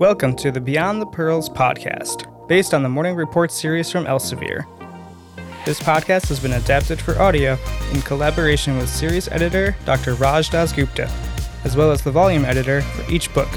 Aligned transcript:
Welcome 0.00 0.34
to 0.36 0.50
the 0.50 0.62
Beyond 0.62 1.02
the 1.02 1.06
Pearls 1.06 1.50
podcast, 1.50 2.48
based 2.48 2.72
on 2.72 2.82
the 2.82 2.88
Morning 2.88 3.14
Report 3.14 3.52
series 3.52 3.90
from 3.90 4.06
Elsevier. 4.06 4.64
This 5.66 5.78
podcast 5.78 6.26
has 6.28 6.40
been 6.40 6.54
adapted 6.54 6.98
for 6.98 7.20
audio 7.20 7.58
in 7.92 8.00
collaboration 8.00 8.78
with 8.78 8.88
series 8.88 9.28
editor 9.28 9.76
Dr. 9.84 10.14
Raj 10.14 10.48
Dasgupta, 10.48 11.12
as 11.66 11.76
well 11.76 11.90
as 11.90 12.00
the 12.02 12.10
volume 12.10 12.46
editor 12.46 12.80
for 12.80 13.12
each 13.12 13.30
book. 13.34 13.50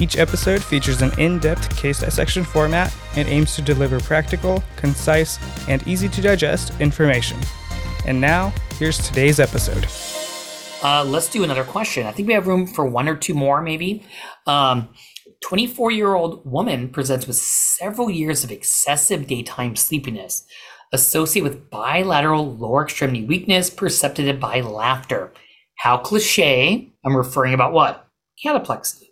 Each 0.00 0.16
episode 0.16 0.64
features 0.64 1.02
an 1.02 1.12
in 1.20 1.40
depth 1.40 1.76
case 1.76 2.00
dissection 2.00 2.42
format 2.42 2.90
and 3.14 3.28
aims 3.28 3.54
to 3.56 3.60
deliver 3.60 4.00
practical, 4.00 4.64
concise, 4.76 5.38
and 5.68 5.86
easy 5.86 6.08
to 6.08 6.22
digest 6.22 6.72
information. 6.80 7.36
And 8.06 8.18
now, 8.18 8.54
here's 8.78 8.96
today's 8.96 9.38
episode. 9.38 9.86
Uh, 10.82 11.04
let's 11.04 11.28
do 11.28 11.44
another 11.44 11.64
question. 11.64 12.06
I 12.06 12.12
think 12.12 12.28
we 12.28 12.32
have 12.32 12.46
room 12.46 12.66
for 12.66 12.86
one 12.86 13.10
or 13.10 13.16
two 13.16 13.34
more, 13.34 13.60
maybe. 13.60 14.06
Um, 14.46 14.88
24 15.42 15.90
year 15.90 16.14
old 16.14 16.42
woman 16.44 16.88
presents 16.88 17.26
with 17.26 17.36
several 17.36 18.10
years 18.10 18.44
of 18.44 18.50
excessive 18.50 19.26
daytime 19.26 19.76
sleepiness 19.76 20.44
associated 20.92 21.48
with 21.48 21.70
bilateral 21.70 22.56
lower 22.56 22.84
extremity 22.84 23.24
weakness 23.24 23.70
percepted 23.70 24.40
by 24.40 24.60
laughter. 24.60 25.32
How 25.76 25.98
cliche. 25.98 26.92
I'm 27.04 27.16
referring 27.16 27.54
about 27.54 27.72
what? 27.72 28.08
Cataplexy. 28.44 29.02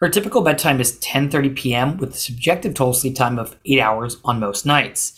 Her 0.00 0.08
typical 0.08 0.40
bedtime 0.40 0.80
is 0.80 0.98
10:30 1.00 1.54
p.m. 1.54 1.96
with 1.98 2.14
a 2.14 2.18
subjective 2.18 2.74
total 2.74 2.94
sleep 2.94 3.16
time 3.16 3.38
of 3.38 3.56
8 3.66 3.80
hours 3.80 4.16
on 4.24 4.40
most 4.40 4.64
nights. 4.64 5.12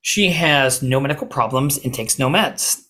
She 0.00 0.30
has 0.30 0.82
no 0.82 0.98
medical 0.98 1.26
problems 1.26 1.76
and 1.78 1.92
takes 1.92 2.18
no 2.18 2.28
meds. 2.28 2.85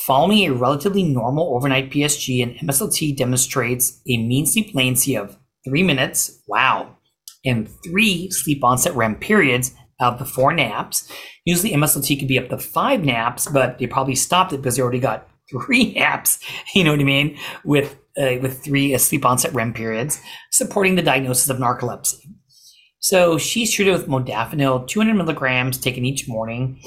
Following 0.00 0.40
a 0.40 0.52
relatively 0.54 1.04
normal 1.04 1.54
overnight 1.54 1.90
PSG, 1.90 2.42
an 2.42 2.66
MSLT 2.66 3.16
demonstrates 3.16 4.00
a 4.08 4.16
mean 4.16 4.44
sleep 4.44 4.74
latency 4.74 5.16
of 5.16 5.38
three 5.64 5.84
minutes, 5.84 6.42
wow, 6.48 6.96
and 7.44 7.68
three 7.84 8.28
sleep 8.30 8.64
onset 8.64 8.94
REM 8.96 9.14
periods 9.16 9.72
of 10.00 10.18
the 10.18 10.24
four 10.24 10.52
naps. 10.52 11.10
Usually 11.44 11.72
MSLT 11.72 12.18
could 12.18 12.26
be 12.26 12.38
up 12.38 12.48
to 12.48 12.58
five 12.58 13.04
naps, 13.04 13.46
but 13.46 13.78
they 13.78 13.86
probably 13.86 14.16
stopped 14.16 14.52
it 14.52 14.58
because 14.58 14.76
they 14.76 14.82
already 14.82 14.98
got 14.98 15.28
three 15.50 15.92
naps, 15.92 16.40
you 16.74 16.82
know 16.82 16.90
what 16.90 17.00
I 17.00 17.04
mean, 17.04 17.38
with 17.64 17.96
uh, 18.18 18.38
with 18.40 18.64
three 18.64 18.94
uh, 18.94 18.98
sleep 18.98 19.24
onset 19.24 19.54
REM 19.54 19.74
periods, 19.74 20.20
supporting 20.50 20.96
the 20.96 21.02
diagnosis 21.02 21.48
of 21.48 21.58
narcolepsy. 21.58 22.18
So 22.98 23.38
she's 23.38 23.72
treated 23.72 23.92
with 23.92 24.08
modafinil, 24.08 24.88
200 24.88 25.14
milligrams 25.14 25.78
taken 25.78 26.04
each 26.04 26.26
morning, 26.26 26.80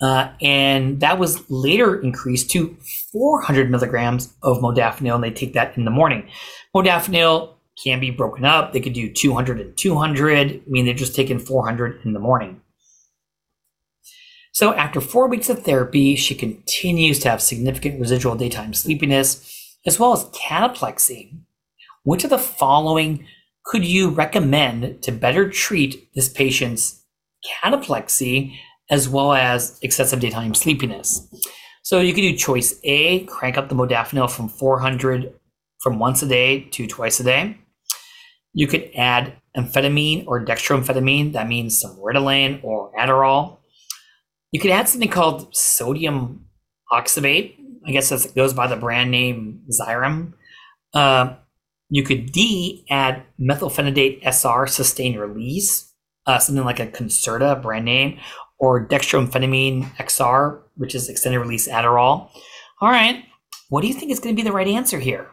uh, 0.00 0.28
and 0.42 1.00
that 1.00 1.18
was 1.18 1.48
later 1.50 2.00
increased 2.00 2.50
to 2.50 2.76
400 3.12 3.70
milligrams 3.70 4.34
of 4.42 4.58
modafinil, 4.58 5.14
and 5.14 5.24
they 5.24 5.30
take 5.30 5.54
that 5.54 5.76
in 5.76 5.84
the 5.84 5.90
morning. 5.90 6.28
Modafinil 6.74 7.54
can 7.82 8.00
be 8.00 8.10
broken 8.10 8.44
up. 8.44 8.72
They 8.72 8.80
could 8.80 8.92
do 8.92 9.12
200 9.12 9.60
and 9.60 9.76
200. 9.76 10.50
I 10.50 10.60
mean, 10.66 10.84
they're 10.84 10.94
just 10.94 11.14
taking 11.14 11.38
400 11.38 12.00
in 12.04 12.12
the 12.12 12.20
morning. 12.20 12.60
So 14.52 14.72
after 14.74 15.00
four 15.02 15.28
weeks 15.28 15.50
of 15.50 15.64
therapy, 15.64 16.16
she 16.16 16.34
continues 16.34 17.18
to 17.20 17.30
have 17.30 17.42
significant 17.42 18.00
residual 18.00 18.36
daytime 18.36 18.72
sleepiness, 18.72 19.78
as 19.86 19.98
well 19.98 20.12
as 20.12 20.24
cataplexy. 20.30 21.38
Which 22.04 22.24
of 22.24 22.30
the 22.30 22.38
following 22.38 23.26
could 23.64 23.84
you 23.84 24.08
recommend 24.10 25.02
to 25.02 25.12
better 25.12 25.50
treat 25.50 26.08
this 26.14 26.28
patient's 26.28 27.02
cataplexy 27.62 28.56
as 28.90 29.08
well 29.08 29.32
as 29.32 29.78
excessive 29.82 30.20
daytime 30.20 30.54
sleepiness. 30.54 31.28
So 31.82 32.00
you 32.00 32.14
could 32.14 32.22
do 32.22 32.36
choice 32.36 32.80
A, 32.84 33.24
crank 33.24 33.56
up 33.56 33.68
the 33.68 33.74
modafinil 33.74 34.30
from 34.30 34.48
400 34.48 35.32
from 35.80 35.98
once 35.98 36.22
a 36.22 36.26
day 36.26 36.60
to 36.70 36.86
twice 36.86 37.20
a 37.20 37.24
day. 37.24 37.58
You 38.52 38.66
could 38.66 38.90
add 38.96 39.34
amphetamine 39.56 40.26
or 40.26 40.44
dextroamphetamine, 40.44 41.32
that 41.32 41.48
means 41.48 41.78
some 41.78 41.96
Ritalin 41.98 42.62
or 42.64 42.92
Adderall. 42.98 43.58
You 44.52 44.60
could 44.60 44.70
add 44.70 44.88
something 44.88 45.10
called 45.10 45.54
sodium 45.54 46.46
oxybate. 46.92 47.56
I 47.86 47.92
guess 47.92 48.08
that 48.08 48.34
goes 48.34 48.54
by 48.54 48.66
the 48.66 48.76
brand 48.76 49.10
name 49.10 49.62
Xyrem. 49.70 50.32
Uh, 50.92 51.34
you 51.88 52.02
could 52.02 52.32
D, 52.32 52.84
add 52.90 53.22
methylphenidate 53.40 54.24
SR 54.24 54.66
sustained 54.66 55.20
release, 55.20 55.92
uh, 56.26 56.38
something 56.38 56.64
like 56.64 56.80
a 56.80 56.86
Concerta 56.86 57.60
brand 57.60 57.84
name, 57.84 58.18
or 58.58 58.86
dextroamphetamine 58.86 59.84
XR, 59.96 60.60
which 60.76 60.94
is 60.94 61.08
extended 61.08 61.40
release 61.40 61.68
Adderall. 61.68 62.30
All 62.80 62.90
right, 62.90 63.24
what 63.68 63.80
do 63.80 63.88
you 63.88 63.94
think 63.94 64.10
is 64.10 64.20
going 64.20 64.34
to 64.34 64.42
be 64.42 64.48
the 64.48 64.54
right 64.54 64.68
answer 64.68 64.98
here? 64.98 65.28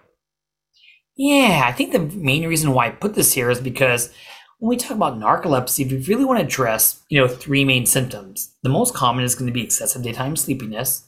Yeah, 1.15 1.63
I 1.65 1.71
think 1.71 1.91
the 1.91 1.99
main 1.99 2.47
reason 2.47 2.71
why 2.71 2.87
I 2.87 2.91
put 2.91 3.13
this 3.13 3.33
here 3.33 3.49
is 3.49 3.59
because 3.59 4.11
when 4.59 4.69
we 4.69 4.77
talk 4.77 4.95
about 4.95 5.19
narcolepsy, 5.19 5.85
if 5.85 5.91
we 5.91 6.13
really 6.13 6.25
want 6.25 6.39
to 6.39 6.45
address, 6.45 7.03
you 7.09 7.19
know, 7.19 7.27
three 7.27 7.65
main 7.65 7.85
symptoms. 7.85 8.55
The 8.63 8.69
most 8.69 8.93
common 8.93 9.23
is 9.23 9.35
going 9.35 9.47
to 9.47 9.53
be 9.53 9.63
excessive 9.63 10.01
daytime 10.01 10.35
sleepiness. 10.35 11.05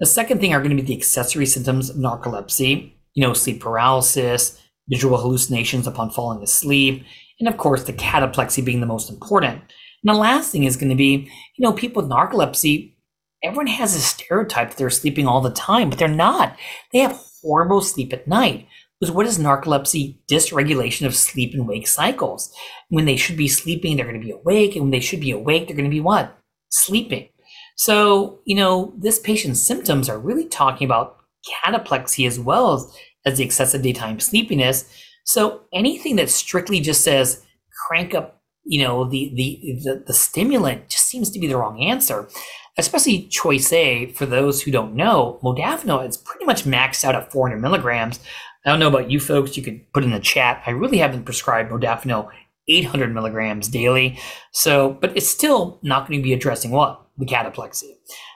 The 0.00 0.06
second 0.06 0.40
thing 0.40 0.54
are 0.54 0.60
going 0.60 0.74
to 0.76 0.82
be 0.82 0.86
the 0.86 0.96
accessory 0.96 1.46
symptoms 1.46 1.90
of 1.90 1.96
narcolepsy, 1.96 2.92
you 3.14 3.26
know, 3.26 3.34
sleep 3.34 3.60
paralysis, 3.60 4.60
visual 4.88 5.18
hallucinations 5.18 5.86
upon 5.86 6.10
falling 6.10 6.42
asleep, 6.42 7.04
and 7.40 7.48
of 7.48 7.56
course, 7.56 7.84
the 7.84 7.92
cataplexy 7.92 8.64
being 8.64 8.80
the 8.80 8.86
most 8.86 9.10
important. 9.10 9.60
And 10.04 10.14
the 10.14 10.18
last 10.18 10.52
thing 10.52 10.64
is 10.64 10.76
going 10.76 10.90
to 10.90 10.94
be, 10.94 11.30
you 11.56 11.62
know, 11.62 11.72
people 11.72 12.02
with 12.02 12.10
narcolepsy, 12.10 12.94
everyone 13.42 13.66
has 13.68 13.94
a 13.94 14.00
stereotype 14.00 14.70
that 14.70 14.76
they're 14.76 14.90
sleeping 14.90 15.26
all 15.26 15.40
the 15.40 15.50
time, 15.50 15.88
but 15.90 15.98
they're 15.98 16.08
not. 16.08 16.56
They 16.92 16.98
have 16.98 17.20
horrible 17.42 17.80
sleep 17.80 18.12
at 18.12 18.28
night. 18.28 18.66
Because 19.00 19.14
what 19.14 19.26
is 19.26 19.38
narcolepsy? 19.38 20.18
Dysregulation 20.30 21.06
of 21.06 21.16
sleep 21.16 21.52
and 21.52 21.66
wake 21.66 21.86
cycles. 21.86 22.52
When 22.90 23.06
they 23.06 23.16
should 23.16 23.36
be 23.36 23.48
sleeping, 23.48 23.96
they're 23.96 24.06
going 24.06 24.20
to 24.20 24.24
be 24.24 24.32
awake. 24.32 24.76
And 24.76 24.84
when 24.84 24.90
they 24.92 25.00
should 25.00 25.20
be 25.20 25.30
awake, 25.30 25.66
they're 25.66 25.76
going 25.76 25.88
to 25.88 25.94
be 25.94 26.00
what? 26.00 26.38
Sleeping. 26.70 27.28
So, 27.76 28.40
you 28.44 28.54
know, 28.54 28.92
this 28.96 29.18
patient's 29.18 29.60
symptoms 29.60 30.08
are 30.08 30.18
really 30.18 30.46
talking 30.46 30.84
about 30.84 31.16
cataplexy 31.64 32.26
as 32.26 32.38
well 32.38 32.74
as, 32.74 32.96
as 33.26 33.38
the 33.38 33.44
excessive 33.44 33.82
daytime 33.82 34.20
sleepiness. 34.20 34.84
So 35.24 35.62
anything 35.72 36.16
that 36.16 36.30
strictly 36.30 36.80
just 36.80 37.02
says 37.02 37.44
crank 37.86 38.14
up 38.14 38.42
you 38.64 38.82
know 38.82 39.04
the, 39.04 39.32
the 39.34 39.80
the 39.82 40.04
the 40.06 40.14
stimulant 40.14 40.88
just 40.88 41.06
seems 41.06 41.30
to 41.30 41.38
be 41.38 41.46
the 41.46 41.56
wrong 41.56 41.82
answer. 41.82 42.28
Especially 42.76 43.28
choice 43.28 43.72
a 43.72 44.06
for 44.12 44.26
those 44.26 44.62
who 44.62 44.72
don't 44.72 44.96
know 44.96 45.38
modafinil 45.44 46.08
is 46.08 46.16
pretty 46.16 46.44
much 46.44 46.64
maxed 46.64 47.04
out 47.04 47.14
at 47.14 47.30
400 47.30 47.60
milligrams. 47.60 48.18
I 48.64 48.70
don't 48.70 48.80
know 48.80 48.88
about 48.88 49.10
you 49.10 49.20
folks 49.20 49.56
you 49.56 49.62
could 49.62 49.92
put 49.92 50.02
in 50.02 50.10
the 50.10 50.18
chat. 50.18 50.62
I 50.66 50.70
really 50.70 50.98
haven't 50.98 51.24
prescribed 51.24 51.70
modafinil 51.70 52.30
800 52.66 53.14
milligrams 53.14 53.68
daily. 53.68 54.18
So 54.52 54.98
but 55.00 55.16
it's 55.16 55.28
still 55.28 55.78
not 55.82 56.08
going 56.08 56.18
to 56.18 56.24
be 56.24 56.32
addressing 56.32 56.70
what? 56.70 57.00
The 57.16 57.26
cataplexy. 57.26 57.92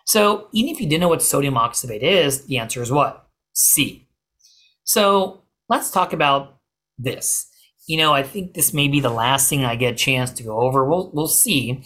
So 0.07 0.49
even 0.53 0.73
if 0.73 0.81
you 0.81 0.89
didn't 0.89 1.01
know 1.01 1.09
what 1.09 1.23
sodium 1.23 1.55
oxybate 1.55 2.03
is 2.03 2.45
the 2.45 2.59
answer 2.59 2.81
is 2.81 2.93
what? 2.93 3.27
C. 3.55 4.07
So 4.85 5.43
let's 5.69 5.91
talk 5.91 6.13
about 6.13 6.59
this 6.99 7.48
you 7.89 7.97
know, 7.97 8.13
I 8.13 8.23
think 8.23 8.53
this 8.53 8.75
may 8.75 8.87
be 8.87 9.01
the 9.01 9.09
last 9.09 9.49
thing 9.49 9.65
I 9.65 9.75
get 9.75 9.95
a 9.95 9.97
chance 9.97 10.31
to 10.33 10.43
go 10.43 10.61
over. 10.61 10.85
We'll 10.85 11.11
we'll 11.15 11.27
see. 11.27 11.83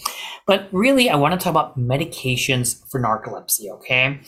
But 0.48 0.68
really, 0.72 1.08
I 1.08 1.14
want 1.14 1.32
to 1.32 1.42
talk 1.42 1.52
about 1.52 1.78
medications 1.78 2.82
for 2.90 3.00
narcolepsy, 3.00 3.70
okay? 3.70 4.20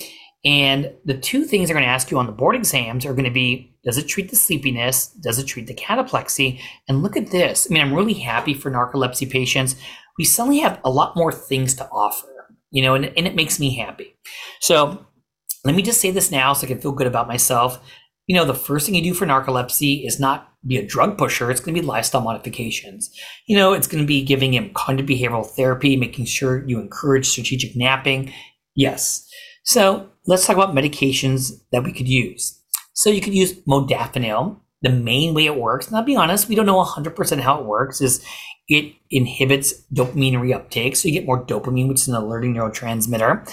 And 0.45 0.93
the 1.05 1.19
two 1.19 1.45
things 1.45 1.69
they're 1.69 1.75
going 1.75 1.87
to 1.87 1.91
ask 1.91 2.13
you 2.13 2.19
on 2.19 2.27
the 2.27 2.33
board 2.33 2.55
exams 2.55 3.05
are 3.05 3.13
going 3.13 3.25
to 3.25 3.31
be 3.31 3.75
does 3.83 3.99
it 3.99 4.07
treat 4.07 4.31
the 4.31 4.37
sleepiness? 4.37 5.09
Does 5.09 5.39
it 5.39 5.47
treat 5.47 5.67
the 5.67 5.75
cataplexy? 5.75 6.61
And 6.89 7.03
look 7.03 7.17
at 7.17 7.33
this. 7.33 7.67
I 7.69 7.75
mean, 7.75 7.83
I'm 7.83 7.93
really 7.93 8.15
happy 8.15 8.55
for 8.55 8.71
narcolepsy 8.71 9.29
patients. 9.29 9.75
We 10.17 10.25
suddenly 10.25 10.61
have 10.61 10.81
a 10.85 10.91
lot 10.91 11.17
more 11.17 11.33
things 11.33 11.75
to 11.75 11.89
offer, 11.91 12.49
you 12.71 12.83
know, 12.83 12.95
and, 12.95 13.07
and 13.17 13.27
it 13.27 13.35
makes 13.35 13.59
me 13.59 13.75
happy. 13.75 14.17
So 14.61 15.05
let 15.65 15.75
me 15.75 15.83
just 15.83 16.01
say 16.01 16.13
this 16.13 16.31
now 16.31 16.53
so 16.53 16.67
I 16.67 16.69
can 16.69 16.81
feel 16.81 16.93
good 16.93 17.09
about 17.09 17.27
myself 17.27 17.81
you 18.27 18.35
know, 18.35 18.45
the 18.45 18.55
first 18.55 18.87
thing 18.87 18.95
you 18.95 19.03
do 19.03 19.15
for 19.15 19.27
narcolepsy 19.27 20.07
is 20.07 20.19
not 20.19 20.51
be 20.67 20.79
a 20.79 20.87
drug 20.87 21.19
pusher. 21.19 21.51
It's 21.51 21.61
going 21.61 21.75
to 21.75 21.81
be 21.81 21.87
lifestyle 21.87 22.23
modifications. 22.23 23.11
You 23.47 23.57
know, 23.57 23.73
it's 23.73 23.87
going 23.87 24.03
to 24.03 24.07
be 24.07 24.23
giving 24.23 24.55
him 24.55 24.73
cognitive 24.73 25.07
behavioral 25.07 25.47
therapy, 25.47 25.97
making 25.97 26.25
sure 26.25 26.67
you 26.67 26.81
encourage 26.81 27.29
strategic 27.29 27.77
napping. 27.77 28.33
Yes. 28.75 29.29
So 29.65 30.09
let's 30.27 30.47
talk 30.47 30.57
about 30.57 30.75
medications 30.75 31.53
that 31.73 31.85
we 31.85 31.93
could 31.93 32.09
use. 32.09 32.61
So 32.95 33.11
you 33.11 33.21
could 33.21 33.35
use 33.35 33.55
modafinil. 33.65 34.61
The 34.83 34.91
main 34.91 35.33
way 35.33 35.47
it 35.47 35.57
works, 35.57 35.87
and 35.87 35.97
I'll 35.97 36.03
be 36.03 36.15
honest, 36.15 36.47
we 36.47 36.55
don't 36.55 36.67
know 36.67 36.85
100% 36.85 37.41
how 37.41 37.59
it 37.59 37.65
works, 37.65 38.03
is 38.03 38.23
it 38.69 38.95
inhibits 39.11 39.73
dopamine 39.95 40.35
reuptake. 40.35 40.95
So 40.95 41.09
you 41.09 41.15
get 41.15 41.25
more 41.27 41.43
dopamine, 41.43 41.89
which 41.89 42.03
is 42.03 42.09
an 42.09 42.15
alerting 42.15 42.55
neurotransmitter. 42.55 43.51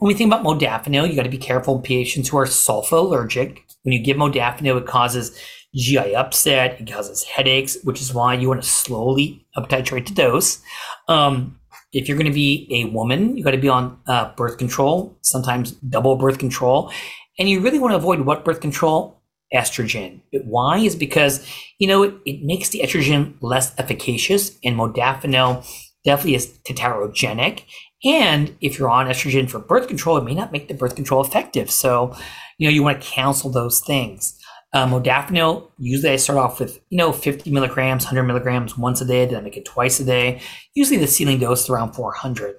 When 0.00 0.08
we 0.08 0.14
think 0.14 0.32
about 0.32 0.44
modafinil, 0.44 1.08
you 1.08 1.14
got 1.14 1.24
to 1.24 1.28
be 1.28 1.38
careful 1.38 1.76
in 1.76 1.82
patients 1.82 2.30
who 2.30 2.38
are 2.38 2.46
sulfa 2.46 2.92
allergic 2.92 3.64
when 3.82 3.92
you 3.92 4.02
give 4.02 4.16
modafinil, 4.16 4.78
it 4.78 4.86
causes 4.86 5.38
GI 5.74 6.14
upset, 6.14 6.80
it 6.80 6.90
causes 6.90 7.24
headaches, 7.24 7.78
which 7.84 8.00
is 8.00 8.12
why 8.12 8.34
you 8.34 8.48
want 8.48 8.62
to 8.62 8.68
slowly 8.68 9.46
uptitrate 9.56 10.08
the 10.08 10.14
dose. 10.14 10.62
Um, 11.08 11.58
if 11.92 12.08
you're 12.08 12.16
going 12.16 12.30
to 12.30 12.32
be 12.32 12.68
a 12.70 12.84
woman, 12.94 13.36
you 13.36 13.44
got 13.44 13.52
to 13.52 13.58
be 13.58 13.68
on 13.68 13.98
uh, 14.06 14.32
birth 14.36 14.58
control, 14.58 15.16
sometimes 15.22 15.72
double 15.72 16.16
birth 16.16 16.38
control, 16.38 16.92
and 17.38 17.48
you 17.48 17.60
really 17.60 17.78
want 17.78 17.92
to 17.92 17.96
avoid 17.96 18.20
what 18.20 18.44
birth 18.44 18.60
control? 18.60 19.16
estrogen. 19.52 20.20
Why 20.44 20.78
is 20.78 20.94
because, 20.94 21.44
you 21.80 21.88
know, 21.88 22.04
it, 22.04 22.14
it 22.24 22.44
makes 22.44 22.68
the 22.68 22.82
estrogen 22.84 23.34
less 23.40 23.76
efficacious 23.78 24.56
and 24.62 24.76
modafinil 24.76 25.66
definitely 26.04 26.34
is 26.34 26.58
teratogenic. 26.64 27.64
And 28.04 28.56
if 28.60 28.78
you're 28.78 28.90
on 28.90 29.06
estrogen 29.06 29.50
for 29.50 29.58
birth 29.58 29.88
control, 29.88 30.16
it 30.16 30.24
may 30.24 30.34
not 30.34 30.52
make 30.52 30.68
the 30.68 30.74
birth 30.74 30.96
control 30.96 31.22
effective. 31.22 31.70
So, 31.70 32.16
you 32.58 32.66
know, 32.66 32.72
you 32.72 32.82
want 32.82 33.00
to 33.00 33.08
cancel 33.08 33.50
those 33.50 33.80
things. 33.80 34.36
Uh, 34.72 34.86
modafinil, 34.86 35.68
usually 35.78 36.12
I 36.12 36.16
start 36.16 36.38
off 36.38 36.60
with, 36.60 36.80
you 36.90 36.96
know, 36.96 37.12
50 37.12 37.50
milligrams, 37.50 38.04
100 38.04 38.22
milligrams 38.22 38.78
once 38.78 39.00
a 39.00 39.04
day, 39.04 39.26
then 39.26 39.36
I 39.36 39.40
make 39.40 39.56
it 39.56 39.64
twice 39.64 39.98
a 39.98 40.04
day. 40.04 40.40
Usually 40.74 40.96
the 40.96 41.08
ceiling 41.08 41.40
dose 41.40 41.64
is 41.64 41.70
around 41.70 41.92
400. 41.92 42.54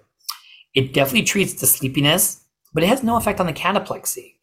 It 0.73 0.93
definitely 0.93 1.23
treats 1.23 1.53
the 1.53 1.67
sleepiness, 1.67 2.45
but 2.73 2.83
it 2.83 2.87
has 2.87 3.01
no 3.01 3.15
effect 3.15 3.39
on 3.39 3.45
the 3.45 3.53
cataplexy. 3.53 4.35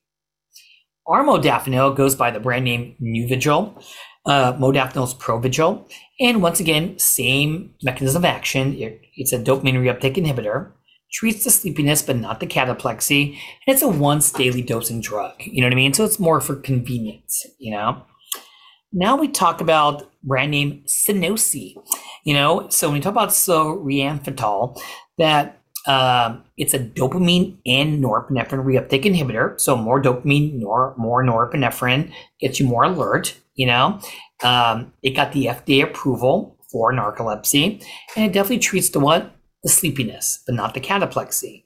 Armodafinil 1.07 1.97
goes 1.97 2.15
by 2.15 2.31
the 2.31 2.41
brand 2.41 2.65
name 2.65 2.97
Nuvigil. 3.03 3.83
Uh, 4.29 4.53
modafinil 4.59 5.05
is 5.05 5.15
Provigil. 5.15 5.91
And 6.21 6.43
once 6.43 6.61
again, 6.61 6.99
same 6.99 7.75
mechanism 7.83 8.21
of 8.21 8.27
action. 8.27 8.75
It, 8.75 9.01
it's 9.17 9.33
a 9.33 9.39
dopamine 9.39 9.75
reuptake 9.75 10.17
inhibitor. 10.17 10.71
Treats 11.11 11.45
the 11.45 11.51
sleepiness, 11.51 12.03
but 12.03 12.17
not 12.17 12.39
the 12.39 12.47
cataplexy. 12.47 13.31
And 13.67 13.75
it's 13.75 13.83
a 13.83 13.89
once 13.89 14.31
daily 14.31 14.61
dosing 14.61 15.01
drug. 15.01 15.33
You 15.39 15.63
know 15.63 15.67
what 15.69 15.73
I 15.73 15.77
mean? 15.77 15.95
So 15.95 16.05
it's 16.05 16.21
more 16.21 16.43
for 16.43 16.57
convenience, 16.57 17.47
you 17.59 17.73
know? 17.73 18.03
Now 18.93 19.17
we 19.17 19.29
talk 19.29 19.63
about 19.63 20.11
brand 20.23 20.51
name 20.51 20.83
Sunosi. 20.87 21.75
You 22.25 22.35
know, 22.35 22.69
so 22.69 22.89
when 22.89 22.95
we 22.95 23.01
talk 23.01 23.13
about 23.13 23.31
solriamfetol, 23.31 24.79
that 25.17 25.58
um, 25.89 26.45
it's 26.59 26.75
a 26.75 26.79
dopamine 26.79 27.57
and 27.67 28.05
norepinephrine 28.05 28.65
reuptake 28.65 29.05
inhibitor. 29.05 29.59
So 29.59 29.75
more 29.75 30.01
dopamine, 30.01 30.53
nor, 30.55 30.95
more 30.99 31.25
norepinephrine 31.25 32.13
gets 32.41 32.61
you 32.61 32.67
more 32.67 32.85
alert. 32.85 33.35
You 33.55 33.67
know, 33.67 34.01
um, 34.45 34.93
it 35.03 35.17
got 35.17 35.33
the 35.33 35.47
FDA 35.47 35.83
approval 35.83 36.57
for 36.71 36.93
narcolepsy, 36.93 37.83
and 38.15 38.27
it 38.27 38.33
definitely 38.33 38.59
treats 38.59 38.91
the 38.91 39.01
what 39.01 39.35
the 39.65 39.69
sleepiness, 39.69 40.45
but 40.47 40.55
not 40.55 40.75
the 40.75 40.81
cataplexy. 40.81 41.65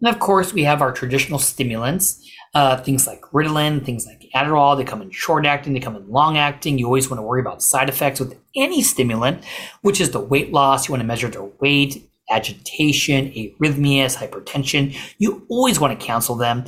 And 0.00 0.12
of 0.12 0.18
course, 0.18 0.52
we 0.52 0.64
have 0.64 0.80
our 0.80 0.92
traditional 0.92 1.38
stimulants, 1.38 2.26
uh, 2.54 2.78
things 2.78 3.06
like 3.06 3.20
Ritalin, 3.32 3.84
things 3.84 4.06
like 4.06 4.26
Adderall. 4.34 4.76
They 4.76 4.84
come 4.84 5.02
in 5.02 5.10
short 5.10 5.44
acting, 5.46 5.74
they 5.74 5.80
come 5.80 5.94
in 5.94 6.10
long 6.10 6.38
acting. 6.38 6.78
You 6.78 6.86
always 6.86 7.10
want 7.10 7.18
to 7.18 7.22
worry 7.22 7.40
about 7.40 7.62
side 7.62 7.88
effects 7.88 8.18
with 8.18 8.36
any 8.56 8.82
stimulant, 8.82 9.44
which 9.82 10.00
is 10.00 10.10
the 10.10 10.20
weight 10.20 10.52
loss. 10.52 10.88
You 10.88 10.92
want 10.92 11.02
to 11.02 11.06
measure 11.06 11.28
their 11.28 11.44
weight, 11.60 12.09
agitation, 12.30 13.30
arrhythmias, 13.32 14.16
hypertension. 14.16 14.96
You 15.18 15.46
always 15.48 15.80
want 15.80 15.98
to 15.98 16.06
counsel 16.06 16.36
them. 16.36 16.64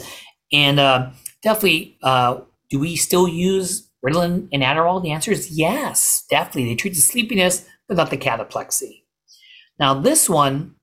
And 0.52 0.78
uh, 0.78 1.10
definitely, 1.42 1.98
uh, 2.02 2.40
do 2.70 2.78
we 2.78 2.96
still 2.96 3.28
use 3.28 3.88
Ritalin 4.04 4.48
and 4.52 4.62
Adderall? 4.62 5.02
The 5.02 5.12
answer 5.12 5.30
is 5.30 5.50
yes, 5.50 6.24
definitely. 6.28 6.66
They 6.66 6.74
treat 6.74 6.94
the 6.94 7.00
sleepiness, 7.00 7.66
but 7.88 7.96
not 7.96 8.10
the 8.10 8.16
cataplexy. 8.16 9.04
Now, 9.78 9.94
this 9.94 10.28
one, 10.28 10.74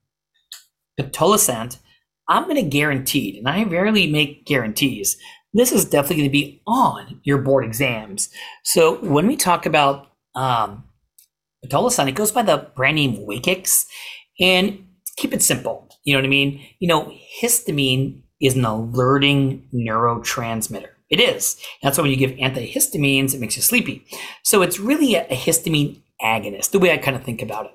pitolisant, 1.00 1.80
I'm 2.28 2.44
going 2.44 2.56
to 2.56 2.62
guarantee, 2.62 3.40
and 3.40 3.48
I 3.48 3.64
rarely 3.64 4.08
make 4.08 4.46
guarantees, 4.46 5.18
this 5.54 5.72
is 5.72 5.86
definitely 5.86 6.18
going 6.18 6.30
to 6.30 6.32
be 6.32 6.62
on 6.68 7.22
your 7.24 7.40
board 7.40 7.66
exams. 7.66 8.30
So 8.64 8.98
when 9.04 9.26
we 9.26 9.36
talk 9.36 9.66
about 9.66 10.08
um, 10.36 10.84
pitolisant, 11.66 12.08
it 12.08 12.14
goes 12.14 12.32
by 12.32 12.44
the 12.44 12.70
brand 12.76 12.96
name 12.96 13.16
Wakix. 13.26 13.86
And 14.40 14.86
keep 15.18 15.34
it 15.34 15.42
simple. 15.42 15.90
You 16.04 16.14
know 16.14 16.20
what 16.20 16.26
I 16.26 16.30
mean? 16.30 16.66
You 16.80 16.88
know, 16.88 17.14
histamine 17.42 18.22
is 18.42 18.56
an 18.56 18.66
alerting 18.66 19.68
neurotransmitter. 19.74 20.90
It 21.10 21.20
is. 21.20 21.58
That's 21.82 21.98
why 21.98 22.04
when 22.04 22.12
you 22.12 22.18
give 22.18 22.32
antihistamines, 22.32 23.34
it 23.34 23.42
makes 23.42 23.56
you 23.56 23.62
sleepy. 23.62 24.06
So 24.44 24.62
it's 24.62 24.80
really 24.80 25.16
a, 25.16 25.26
a 25.26 25.36
histamine 25.36 26.02
agonist, 26.22 26.72
the 26.72 26.80
way 26.80 26.92
I 26.92 26.98
kind 26.98 27.18
of 27.18 27.24
think 27.24 27.42
about 27.42 27.66
it. 27.66 27.72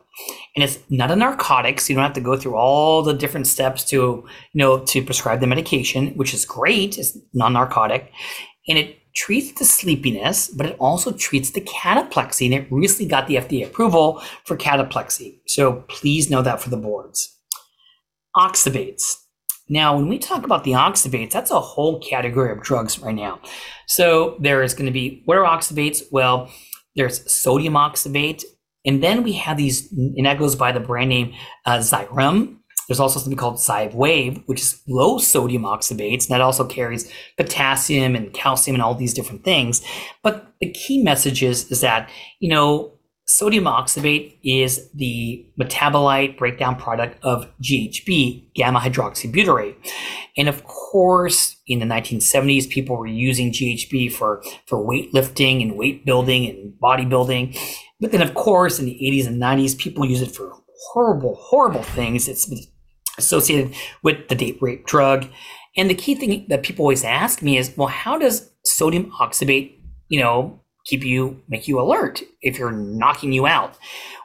And 0.54 0.62
it's 0.62 0.78
not 0.88 1.10
a 1.10 1.16
narcotic, 1.16 1.80
so 1.80 1.92
you 1.92 1.96
don't 1.96 2.04
have 2.04 2.12
to 2.14 2.20
go 2.20 2.36
through 2.36 2.54
all 2.54 3.02
the 3.02 3.12
different 3.12 3.48
steps 3.48 3.82
to, 3.86 3.96
you 3.96 4.26
know, 4.54 4.78
to 4.84 5.02
prescribe 5.02 5.40
the 5.40 5.48
medication, 5.48 6.08
which 6.14 6.32
is 6.32 6.44
great. 6.44 6.96
It's 6.96 7.18
non-narcotic. 7.32 8.12
And 8.68 8.78
it 8.78 8.98
treats 9.14 9.52
the 9.58 9.64
sleepiness, 9.64 10.48
but 10.48 10.66
it 10.66 10.76
also 10.78 11.12
treats 11.12 11.50
the 11.50 11.60
cataplexy. 11.60 12.46
And 12.46 12.54
it 12.54 12.66
recently 12.70 13.06
got 13.06 13.26
the 13.26 13.36
FDA 13.36 13.66
approval 13.66 14.22
for 14.44 14.56
cataplexy. 14.56 15.40
So 15.46 15.84
please 15.88 16.30
know 16.30 16.42
that 16.42 16.60
for 16.60 16.70
the 16.70 16.76
boards. 16.76 17.36
Oxybates. 18.36 19.16
Now, 19.68 19.96
when 19.96 20.08
we 20.08 20.18
talk 20.18 20.44
about 20.44 20.64
the 20.64 20.72
oxybates, 20.72 21.30
that's 21.30 21.50
a 21.50 21.60
whole 21.60 22.00
category 22.00 22.52
of 22.52 22.62
drugs 22.62 22.98
right 22.98 23.14
now. 23.14 23.40
So 23.86 24.36
there 24.40 24.62
is 24.62 24.74
going 24.74 24.86
to 24.86 24.92
be, 24.92 25.22
what 25.24 25.38
are 25.38 25.44
oxybates? 25.44 26.02
Well, 26.10 26.50
there's 26.96 27.30
sodium 27.32 27.74
oxybate. 27.74 28.44
And 28.84 29.02
then 29.02 29.22
we 29.22 29.32
have 29.32 29.56
these, 29.56 29.90
and 29.92 30.26
that 30.26 30.38
goes 30.38 30.54
by 30.54 30.72
the 30.72 30.80
brand 30.80 31.08
name 31.08 31.32
uh, 31.64 31.78
Xyrem. 31.78 32.56
There's 32.88 33.00
also 33.00 33.18
something 33.18 33.38
called 33.38 33.56
Xywav, 33.56 34.42
which 34.46 34.60
is 34.60 34.82
low 34.86 35.18
sodium 35.18 35.62
oxybates, 35.62 36.26
and 36.26 36.34
that 36.34 36.40
also 36.40 36.66
carries 36.66 37.10
potassium 37.36 38.14
and 38.14 38.32
calcium 38.32 38.74
and 38.74 38.82
all 38.82 38.94
these 38.94 39.14
different 39.14 39.44
things. 39.44 39.82
But 40.22 40.52
the 40.60 40.70
key 40.70 41.02
message 41.02 41.42
is, 41.42 41.70
is 41.70 41.80
that, 41.80 42.10
you 42.40 42.48
know, 42.48 42.94
sodium 43.26 43.64
oxybate 43.64 44.38
is 44.44 44.90
the 44.92 45.46
metabolite 45.58 46.36
breakdown 46.36 46.76
product 46.76 47.22
of 47.24 47.48
GHB, 47.62 48.54
gamma 48.54 48.80
hydroxybutyrate. 48.80 49.76
And 50.36 50.48
of 50.48 50.64
course, 50.64 51.56
in 51.66 51.78
the 51.78 51.86
1970s, 51.86 52.68
people 52.68 52.96
were 52.96 53.06
using 53.06 53.52
GHB 53.52 54.12
for, 54.12 54.42
for 54.66 54.78
weightlifting 54.78 55.62
and 55.62 55.76
weight 55.76 56.04
building 56.04 56.48
and 56.48 56.74
bodybuilding. 56.80 57.58
But 58.00 58.12
then, 58.12 58.22
of 58.22 58.34
course, 58.34 58.78
in 58.78 58.84
the 58.84 58.98
80s 59.02 59.26
and 59.26 59.40
90s, 59.40 59.78
people 59.78 60.04
use 60.04 60.20
it 60.20 60.34
for 60.34 60.52
horrible, 60.92 61.36
horrible 61.36 61.82
things. 61.82 62.28
It's 62.28 62.50
associated 63.18 63.74
with 64.02 64.28
the 64.28 64.34
date 64.34 64.58
rape 64.60 64.86
drug. 64.86 65.26
And 65.76 65.90
the 65.90 65.94
key 65.94 66.14
thing 66.14 66.46
that 66.48 66.62
people 66.62 66.84
always 66.84 67.04
ask 67.04 67.42
me 67.42 67.58
is, 67.58 67.76
well, 67.76 67.88
how 67.88 68.18
does 68.18 68.50
sodium 68.64 69.10
oxybate, 69.20 69.76
you 70.08 70.20
know, 70.20 70.60
keep 70.84 71.04
you, 71.04 71.42
make 71.48 71.66
you 71.66 71.80
alert 71.80 72.22
if 72.42 72.58
you're 72.58 72.72
knocking 72.72 73.32
you 73.32 73.46
out? 73.46 73.76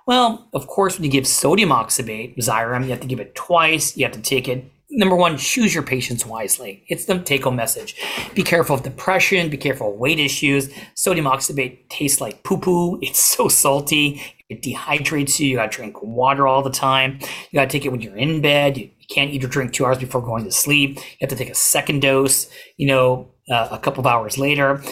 Well, 0.06 0.48
of 0.54 0.68
course, 0.68 0.98
when 0.98 1.06
you 1.06 1.12
give 1.12 1.28
sodium 1.28 1.70
oxybate, 1.70 2.38
Xyrem, 2.38 2.84
you 2.84 2.90
have 2.90 3.02
to 3.02 3.08
give 3.08 3.20
it 3.20 3.36
twice. 3.36 3.98
You 3.98 4.06
have 4.06 4.14
to 4.14 4.22
take 4.22 4.48
it 4.48 4.72
number 4.90 5.16
one, 5.16 5.38
choose 5.38 5.74
your 5.74 5.84
patients 5.84 6.26
wisely. 6.26 6.84
It's 6.88 7.06
the 7.06 7.20
take 7.20 7.44
home 7.44 7.56
message. 7.56 7.96
Be 8.34 8.44
careful 8.44 8.76
of 8.76 8.84
depression, 8.84 9.50
be 9.50 9.58
careful 9.58 9.94
of 9.94 10.00
weight 10.00 10.20
issues. 10.20 10.70
Sodium 10.96 11.26
oxybate 11.26 11.88
tastes 11.90 12.20
like 12.20 12.44
poo 12.44 12.58
poo. 12.58 13.00
It's 13.02 13.20
so 13.20 13.48
salty. 13.48 14.22
It 14.50 14.64
dehydrates 14.64 15.40
you. 15.40 15.48
You 15.48 15.58
got 15.58 15.72
to 15.72 15.76
drink 15.78 16.02
water 16.02 16.48
all 16.48 16.64
the 16.64 16.72
time. 16.72 17.20
You 17.22 17.60
got 17.60 17.70
to 17.70 17.70
take 17.70 17.86
it 17.86 17.92
when 17.92 18.02
you're 18.02 18.18
in 18.18 18.42
bed. 18.42 18.78
You, 18.78 18.90
can't 19.10 19.32
eat 19.32 19.44
or 19.44 19.48
drink 19.48 19.74
two 19.74 19.86
hours 19.86 19.98
before 19.98 20.22
going 20.22 20.44
to 20.44 20.52
sleep. 20.52 20.98
You 20.98 21.18
have 21.22 21.30
to 21.32 21.36
take 21.36 21.50
a 21.50 21.56
second 21.56 22.02
dose, 22.02 22.48
you 22.78 22.88
know, 22.88 23.32
uh, 23.50 23.68
a 23.72 23.80
couple 23.80 24.02
of 24.02 24.06
hours 24.08 24.38
later. 24.38 24.84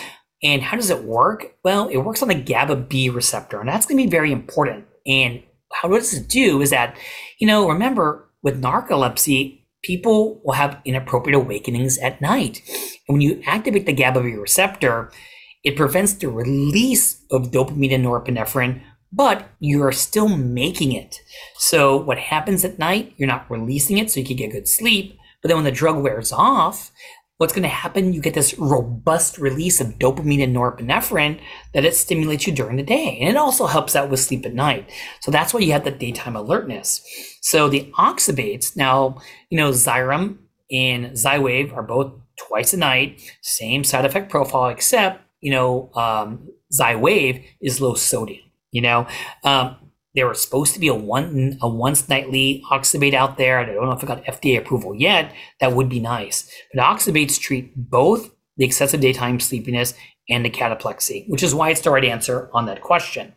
And 0.43 0.61
how 0.61 0.75
does 0.75 0.89
it 0.89 1.03
work? 1.03 1.55
Well, 1.63 1.87
it 1.89 1.97
works 1.97 2.21
on 2.21 2.29
the 2.29 2.35
GABA 2.35 2.75
B 2.77 3.09
receptor, 3.09 3.59
and 3.59 3.69
that's 3.69 3.85
going 3.85 3.97
to 3.97 4.03
be 4.03 4.09
very 4.09 4.31
important. 4.31 4.85
And 5.05 5.43
how 5.71 5.89
does 5.89 6.13
it 6.13 6.27
do 6.27 6.61
is 6.61 6.69
that, 6.71 6.97
you 7.39 7.47
know, 7.47 7.69
remember 7.69 8.29
with 8.41 8.61
narcolepsy, 8.61 9.65
people 9.83 10.41
will 10.43 10.53
have 10.53 10.81
inappropriate 10.85 11.39
awakenings 11.39 11.97
at 11.99 12.21
night. 12.21 12.61
And 13.07 13.15
when 13.15 13.21
you 13.21 13.41
activate 13.45 13.85
the 13.85 13.93
GABA 13.93 14.21
B 14.21 14.35
receptor, 14.35 15.11
it 15.63 15.75
prevents 15.75 16.13
the 16.13 16.29
release 16.29 17.23
of 17.31 17.51
dopamine 17.51 17.93
and 17.93 18.05
norepinephrine, 18.05 18.81
but 19.11 19.49
you're 19.59 19.91
still 19.91 20.27
making 20.27 20.91
it. 20.91 21.19
So 21.57 21.97
what 21.97 22.17
happens 22.17 22.65
at 22.65 22.79
night, 22.79 23.13
you're 23.17 23.27
not 23.27 23.49
releasing 23.49 23.97
it 23.97 24.11
so 24.11 24.19
you 24.19 24.25
can 24.25 24.37
get 24.37 24.51
good 24.51 24.67
sleep. 24.67 25.17
But 25.41 25.49
then 25.49 25.57
when 25.57 25.65
the 25.65 25.71
drug 25.71 26.03
wears 26.03 26.31
off, 26.31 26.91
what's 27.37 27.53
going 27.53 27.63
to 27.63 27.69
happen? 27.69 28.13
You 28.13 28.21
get 28.21 28.33
this 28.33 28.57
robust 28.57 29.37
release 29.37 29.79
of 29.79 29.99
dopamine 29.99 30.43
and 30.43 30.55
norepinephrine 30.55 31.39
that 31.73 31.85
it 31.85 31.95
stimulates 31.95 32.47
you 32.47 32.53
during 32.53 32.77
the 32.77 32.83
day. 32.83 33.17
And 33.21 33.29
it 33.29 33.37
also 33.37 33.67
helps 33.67 33.95
out 33.95 34.09
with 34.09 34.19
sleep 34.19 34.45
at 34.45 34.53
night. 34.53 34.89
So 35.21 35.31
that's 35.31 35.53
why 35.53 35.59
you 35.59 35.71
have 35.71 35.83
the 35.83 35.91
daytime 35.91 36.35
alertness. 36.35 37.01
So 37.41 37.69
the 37.69 37.91
oxybates, 37.97 38.75
now, 38.75 39.19
you 39.49 39.57
know, 39.57 39.71
Xyrem 39.71 40.39
and 40.71 41.11
Xywav 41.11 41.73
are 41.73 41.83
both 41.83 42.13
twice 42.37 42.73
a 42.73 42.77
night, 42.77 43.21
same 43.41 43.83
side 43.83 44.05
effect 44.05 44.29
profile, 44.29 44.69
except, 44.69 45.21
you 45.39 45.51
know, 45.51 45.91
um, 45.93 46.49
Xywav 46.77 47.43
is 47.61 47.79
low 47.79 47.93
sodium. 47.93 48.46
You 48.71 48.81
know, 48.81 49.07
um, 49.43 49.77
there 50.15 50.27
was 50.27 50.41
supposed 50.41 50.73
to 50.73 50.79
be 50.79 50.87
a 50.87 50.95
one 50.95 51.57
a 51.61 51.69
once 51.69 52.09
nightly 52.09 52.63
oxybate 52.71 53.13
out 53.13 53.37
there. 53.37 53.59
I 53.59 53.65
don't 53.65 53.85
know 53.85 53.91
if 53.91 54.03
it 54.03 54.07
got 54.07 54.23
FDA 54.25 54.57
approval 54.57 54.95
yet. 54.95 55.33
That 55.61 55.73
would 55.73 55.89
be 55.89 55.99
nice. 55.99 56.49
But 56.73 56.83
oxybates 56.83 57.39
treat 57.39 57.73
both 57.75 58.29
the 58.57 58.65
excessive 58.65 58.99
daytime 58.99 59.39
sleepiness 59.39 59.93
and 60.29 60.43
the 60.43 60.49
cataplexy, 60.49 61.25
which 61.29 61.43
is 61.43 61.53
why 61.55 61.69
it's 61.69 61.81
the 61.81 61.91
right 61.91 62.03
answer 62.03 62.49
on 62.53 62.65
that 62.65 62.81
question. 62.81 63.33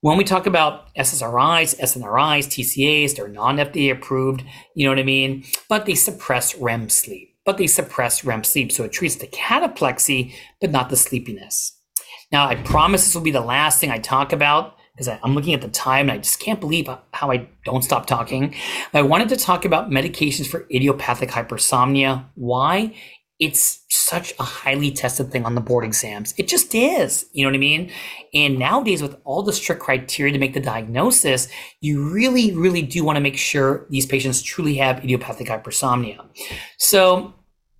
When 0.00 0.16
we 0.16 0.22
talk 0.24 0.46
about 0.46 0.94
SSRIs, 0.94 1.80
SNRIs, 1.80 2.46
TCAs, 2.46 3.16
they're 3.16 3.26
non-FDA 3.26 3.90
approved, 3.90 4.44
you 4.76 4.84
know 4.84 4.92
what 4.92 5.00
I 5.00 5.02
mean? 5.02 5.44
But 5.68 5.86
they 5.86 5.96
suppress 5.96 6.54
REM 6.54 6.88
sleep. 6.88 7.34
but 7.44 7.56
they 7.56 7.66
suppress 7.66 8.24
REM 8.26 8.44
sleep. 8.44 8.70
So 8.70 8.84
it 8.84 8.92
treats 8.92 9.16
the 9.16 9.26
cataplexy, 9.26 10.34
but 10.60 10.70
not 10.70 10.90
the 10.90 10.96
sleepiness. 10.96 11.77
Now, 12.30 12.46
I 12.46 12.56
promise 12.56 13.04
this 13.04 13.14
will 13.14 13.22
be 13.22 13.30
the 13.30 13.40
last 13.40 13.80
thing 13.80 13.90
I 13.90 13.98
talk 13.98 14.32
about 14.32 14.76
because 14.92 15.16
I'm 15.22 15.34
looking 15.34 15.54
at 15.54 15.60
the 15.60 15.68
time 15.68 16.10
and 16.10 16.18
I 16.18 16.18
just 16.18 16.40
can't 16.40 16.60
believe 16.60 16.88
how 17.12 17.30
I 17.30 17.48
don't 17.64 17.84
stop 17.84 18.06
talking. 18.06 18.54
I 18.92 19.02
wanted 19.02 19.28
to 19.30 19.36
talk 19.36 19.64
about 19.64 19.90
medications 19.90 20.48
for 20.48 20.66
idiopathic 20.74 21.30
hypersomnia. 21.30 22.26
Why? 22.34 22.94
It's 23.38 23.84
such 23.88 24.34
a 24.40 24.42
highly 24.42 24.90
tested 24.90 25.30
thing 25.30 25.44
on 25.44 25.54
the 25.54 25.60
board 25.60 25.84
exams. 25.84 26.34
It 26.36 26.48
just 26.48 26.74
is. 26.74 27.26
You 27.32 27.44
know 27.44 27.50
what 27.50 27.54
I 27.54 27.60
mean? 27.60 27.92
And 28.34 28.58
nowadays, 28.58 29.00
with 29.00 29.16
all 29.22 29.44
the 29.44 29.52
strict 29.52 29.80
criteria 29.80 30.32
to 30.32 30.40
make 30.40 30.54
the 30.54 30.60
diagnosis, 30.60 31.46
you 31.80 32.02
really, 32.10 32.52
really 32.52 32.82
do 32.82 33.04
want 33.04 33.14
to 33.14 33.20
make 33.20 33.36
sure 33.36 33.86
these 33.90 34.06
patients 34.06 34.42
truly 34.42 34.74
have 34.74 35.04
idiopathic 35.04 35.46
hypersomnia. 35.46 36.26
So, 36.78 37.32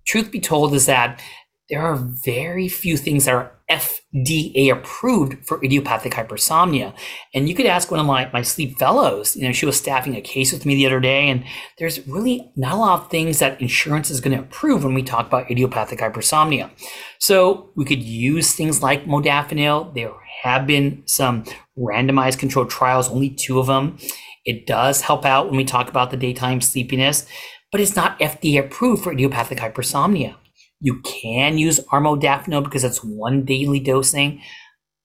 truth 0.07 0.31
be 0.31 0.39
told, 0.39 0.73
is 0.73 0.85
that 0.85 1.21
there 1.69 1.81
are 1.81 1.97
very 1.97 2.69
few 2.69 2.95
things 2.95 3.25
that 3.25 3.35
are 3.35 3.51
FDA 3.69 4.71
approved 4.71 5.45
for 5.45 5.63
idiopathic 5.63 6.13
hypersomnia. 6.13 6.93
And 7.33 7.47
you 7.47 7.53
could 7.53 7.65
ask 7.65 7.91
one 7.91 7.99
of 7.99 8.05
my, 8.05 8.29
my 8.33 8.41
sleep 8.41 8.77
fellows, 8.77 9.35
you 9.35 9.43
know, 9.43 9.51
she 9.51 9.65
was 9.65 9.77
staffing 9.77 10.15
a 10.15 10.21
case 10.21 10.51
with 10.51 10.65
me 10.65 10.75
the 10.75 10.87
other 10.87 10.99
day, 10.99 11.29
and 11.29 11.43
there's 11.77 12.05
really 12.07 12.51
not 12.55 12.73
a 12.73 12.77
lot 12.77 13.01
of 13.01 13.11
things 13.11 13.39
that 13.39 13.61
insurance 13.61 14.09
is 14.09 14.21
going 14.21 14.35
to 14.35 14.43
approve 14.43 14.83
when 14.83 14.93
we 14.93 15.03
talk 15.03 15.27
about 15.27 15.49
idiopathic 15.51 15.99
hypersomnia. 15.99 16.71
So 17.19 17.69
we 17.75 17.85
could 17.85 18.01
use 18.01 18.53
things 18.53 18.81
like 18.81 19.05
modafinil. 19.05 19.93
There 19.93 20.13
have 20.41 20.65
been 20.65 21.03
some 21.05 21.43
randomized 21.77 22.39
controlled 22.39 22.69
trials, 22.69 23.09
only 23.09 23.29
two 23.29 23.59
of 23.59 23.67
them. 23.67 23.97
It 24.45 24.65
does 24.65 25.01
help 25.01 25.25
out 25.25 25.47
when 25.47 25.57
we 25.57 25.65
talk 25.65 25.89
about 25.89 26.11
the 26.11 26.17
daytime 26.17 26.61
sleepiness, 26.61 27.27
but 27.71 27.81
it's 27.81 27.95
not 27.95 28.19
FDA 28.19 28.59
approved 28.59 29.03
for 29.03 29.11
idiopathic 29.11 29.59
hypersomnia. 29.59 30.35
You 30.79 31.01
can 31.01 31.57
use 31.57 31.79
armodafinil 31.91 32.63
because 32.63 32.83
it's 32.83 33.03
one 33.03 33.43
daily 33.43 33.79
dosing. 33.79 34.41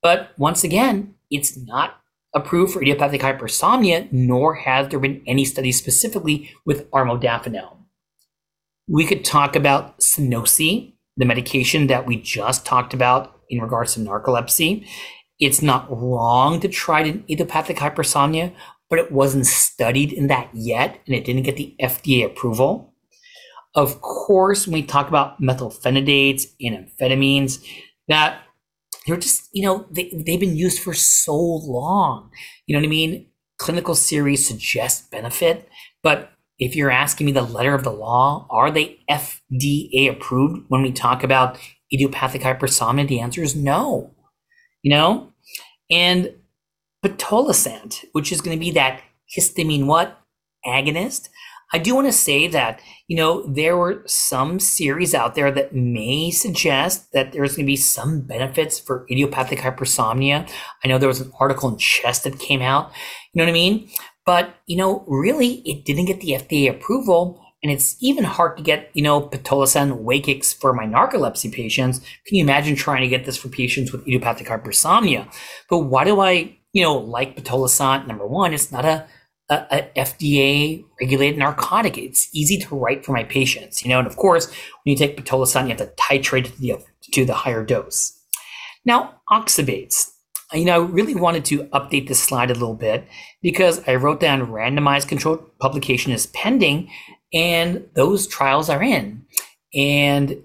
But 0.02 0.32
once 0.38 0.64
again, 0.64 1.14
it's 1.30 1.56
not 1.56 2.00
approved 2.34 2.72
for 2.72 2.82
idiopathic 2.82 3.20
hypersomnia, 3.20 4.12
nor 4.12 4.54
has 4.54 4.88
there 4.88 4.98
been 4.98 5.22
any 5.26 5.44
studies 5.44 5.78
specifically 5.78 6.50
with 6.64 6.90
armodafinil. 6.90 7.76
We 8.88 9.06
could 9.06 9.24
talk 9.24 9.56
about 9.56 9.98
Sunosi, 9.98 10.94
the 11.16 11.24
medication 11.24 11.86
that 11.86 12.06
we 12.06 12.20
just 12.20 12.66
talked 12.66 12.92
about 12.92 13.40
in 13.48 13.60
regards 13.60 13.94
to 13.94 14.00
narcolepsy. 14.00 14.86
It's 15.40 15.62
not 15.62 15.88
wrong 15.90 16.60
to 16.60 16.68
try 16.68 17.00
it 17.00 17.06
in 17.06 17.24
idiopathic 17.30 17.78
hypersomnia, 17.78 18.52
but 18.90 18.98
it 18.98 19.10
wasn't 19.10 19.46
studied 19.46 20.12
in 20.12 20.28
that 20.28 20.50
yet, 20.52 21.00
and 21.06 21.14
it 21.14 21.24
didn't 21.24 21.42
get 21.42 21.56
the 21.56 21.74
FDA 21.80 22.24
approval. 22.24 22.93
Of 23.74 24.00
course, 24.00 24.66
when 24.66 24.74
we 24.74 24.82
talk 24.82 25.08
about 25.08 25.40
methylphenidates 25.40 26.46
and 26.60 26.88
amphetamines, 26.88 27.64
that 28.08 28.40
they're 29.06 29.16
just, 29.16 29.48
you 29.52 29.62
know, 29.62 29.86
they, 29.90 30.10
they've 30.14 30.40
been 30.40 30.56
used 30.56 30.80
for 30.80 30.94
so 30.94 31.34
long. 31.34 32.30
You 32.66 32.74
know 32.74 32.80
what 32.80 32.86
I 32.86 32.90
mean? 32.90 33.26
Clinical 33.58 33.94
series 33.94 34.46
suggest 34.46 35.10
benefit, 35.10 35.68
but 36.02 36.30
if 36.58 36.76
you're 36.76 36.90
asking 36.90 37.26
me 37.26 37.32
the 37.32 37.42
letter 37.42 37.74
of 37.74 37.82
the 37.84 37.90
law, 37.90 38.46
are 38.50 38.70
they 38.70 38.98
FDA 39.10 40.10
approved 40.10 40.64
when 40.68 40.82
we 40.82 40.92
talk 40.92 41.24
about 41.24 41.58
idiopathic 41.92 42.42
hypersomnia? 42.42 43.08
The 43.08 43.20
answer 43.20 43.42
is 43.42 43.56
no. 43.56 44.14
You 44.82 44.90
know? 44.90 45.32
And 45.90 46.34
pitolisant, 47.04 48.04
which 48.12 48.32
is 48.32 48.40
going 48.40 48.56
to 48.56 48.60
be 48.60 48.70
that 48.72 49.02
histamine 49.36 49.86
what? 49.86 50.18
Agonist. 50.66 51.28
I 51.74 51.78
do 51.78 51.92
want 51.92 52.06
to 52.06 52.12
say 52.12 52.46
that, 52.46 52.80
you 53.08 53.16
know, 53.16 53.44
there 53.48 53.76
were 53.76 54.04
some 54.06 54.60
series 54.60 55.12
out 55.12 55.34
there 55.34 55.50
that 55.50 55.74
may 55.74 56.30
suggest 56.30 57.10
that 57.12 57.32
there's 57.32 57.56
going 57.56 57.66
to 57.66 57.72
be 57.72 57.74
some 57.74 58.20
benefits 58.20 58.78
for 58.78 59.04
idiopathic 59.10 59.58
hypersomnia. 59.58 60.48
I 60.84 60.88
know 60.88 60.98
there 60.98 61.08
was 61.08 61.20
an 61.20 61.32
article 61.40 61.68
in 61.68 61.76
Chest 61.76 62.22
that 62.22 62.38
came 62.38 62.62
out, 62.62 62.92
you 63.32 63.40
know 63.40 63.44
what 63.44 63.50
I 63.50 63.54
mean? 63.54 63.90
But, 64.24 64.54
you 64.66 64.76
know, 64.76 65.04
really, 65.08 65.62
it 65.68 65.84
didn't 65.84 66.04
get 66.04 66.20
the 66.20 66.34
FDA 66.34 66.70
approval. 66.70 67.44
And 67.64 67.72
it's 67.72 67.96
even 68.00 68.22
hard 68.22 68.56
to 68.56 68.62
get, 68.62 68.90
you 68.94 69.02
know, 69.02 69.22
pitolisant 69.22 70.04
Wakix 70.04 70.54
for 70.54 70.72
my 70.72 70.84
narcolepsy 70.84 71.52
patients. 71.52 71.98
Can 72.24 72.36
you 72.36 72.44
imagine 72.44 72.76
trying 72.76 73.00
to 73.00 73.08
get 73.08 73.24
this 73.24 73.36
for 73.36 73.48
patients 73.48 73.90
with 73.90 74.02
idiopathic 74.02 74.46
hypersomnia? 74.46 75.26
But 75.68 75.78
why 75.78 76.04
do 76.04 76.20
I, 76.20 76.56
you 76.72 76.82
know, 76.84 76.96
like 76.96 77.36
pitolisant? 77.36 78.06
Number 78.06 78.28
one, 78.28 78.54
it's 78.54 78.70
not 78.70 78.84
a 78.84 79.08
a, 79.50 79.66
a, 79.70 79.90
FDA 79.96 80.84
regulated 81.00 81.38
narcotic. 81.38 81.98
It's 81.98 82.28
easy 82.32 82.58
to 82.58 82.76
write 82.76 83.04
for 83.04 83.12
my 83.12 83.24
patients, 83.24 83.82
you 83.82 83.90
know. 83.90 83.98
And 83.98 84.06
of 84.06 84.16
course, 84.16 84.48
when 84.48 84.92
you 84.92 84.96
take 84.96 85.16
pitolisant, 85.16 85.64
you 85.64 85.68
have 85.68 85.78
to 85.78 85.92
titrate 86.00 86.46
to 86.46 86.60
the, 86.60 86.84
to 87.12 87.24
the 87.24 87.34
higher 87.34 87.64
dose. 87.64 88.18
Now, 88.84 89.20
oxybates. 89.30 90.10
You 90.52 90.66
know, 90.66 90.84
I 90.84 90.86
really 90.86 91.14
wanted 91.14 91.44
to 91.46 91.64
update 91.68 92.06
this 92.06 92.22
slide 92.22 92.50
a 92.50 92.54
little 92.54 92.76
bit 92.76 93.08
because 93.42 93.86
I 93.88 93.96
wrote 93.96 94.20
down 94.20 94.46
randomized 94.46 95.08
controlled 95.08 95.58
publication 95.58 96.12
is 96.12 96.26
pending, 96.26 96.90
and 97.32 97.88
those 97.94 98.26
trials 98.26 98.68
are 98.68 98.82
in, 98.82 99.24
and 99.74 100.36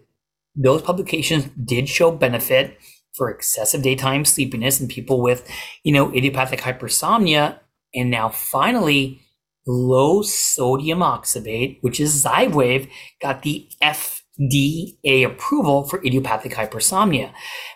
those 0.56 0.82
publications 0.82 1.50
did 1.64 1.88
show 1.88 2.12
benefit 2.12 2.78
for 3.14 3.30
excessive 3.30 3.84
daytime 3.84 4.26
sleepiness 4.26 4.82
in 4.82 4.88
people 4.88 5.22
with, 5.22 5.48
you 5.84 5.92
know, 5.92 6.12
idiopathic 6.14 6.62
hypersomnia 6.62 7.60
and 7.94 8.10
now 8.10 8.30
finally, 8.30 9.22
low 9.68 10.22
sodium 10.22 11.00
oxybate, 11.00 11.78
which 11.82 12.00
is 12.00 12.24
Xywav, 12.24 12.90
got 13.22 13.44
the 13.44 13.70
FDA 14.40 15.26
approval 15.26 15.84
for 15.84 16.04
idiopathic 16.06 16.54
hypersomnia. 16.54 17.32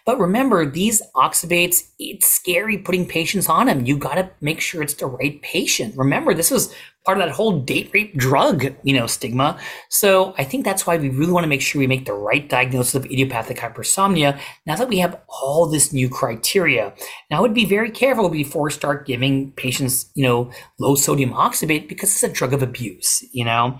But 0.06 0.20
remember, 0.20 0.66
these 0.66 1.02
oxybates, 1.16 1.84
it's 2.00 2.28
scary 2.28 2.78
putting 2.78 3.08
patients 3.08 3.50
on 3.50 3.68
them. 3.68 3.86
You 3.86 3.98
got 3.98 4.16
to 4.16 4.30
make 4.42 4.62
sure 4.62 4.82
it's 4.82 4.94
the 4.94 5.06
right 5.06 5.42
patient. 5.42 5.96
Remember, 5.98 6.34
this 6.34 6.52
was 6.52 6.74
part 7.06 7.18
of 7.18 7.26
that 7.26 7.34
whole 7.34 7.60
date 7.60 7.92
rape 7.94 8.16
drug, 8.16 8.74
you 8.84 8.94
know, 8.94 9.08
stigma. 9.08 9.60
So 9.90 10.34
I 10.38 10.44
think 10.44 10.64
that's 10.64 10.88
why 10.88 10.98
we 10.98 11.10
really 11.10 11.34
want 11.34 11.44
to 11.44 11.50
make 11.50 11.62
sure 11.62 11.80
we 11.80 11.88
make 11.88 12.06
the 12.06 12.14
right 12.14 12.48
diagnosis 12.48 12.96
of 12.96 13.06
idiopathic 13.06 13.58
hypersomnia 13.58 14.40
now 14.66 14.76
that 14.76 14.88
we 14.88 15.00
have 15.00 15.20
all 15.28 15.68
this 15.68 15.92
new 15.92 16.10
criteria. 16.10 16.94
Now 17.30 17.38
I 17.38 17.42
would 17.42 17.54
be 17.54 17.66
very 17.66 17.92
careful 17.92 18.30
before 18.30 18.70
start 18.70 19.06
giving 19.06 19.52
patients, 19.52 20.10
you 20.16 20.24
know, 20.24 20.52
low 20.80 20.96
sodium 20.96 21.34
oxybate 21.34 21.90
because 21.90 22.12
it's 22.12 22.24
a 22.24 22.30
drug 22.30 22.54
of 22.54 22.64
abuse, 22.64 23.24
you 23.34 23.44
know. 23.44 23.80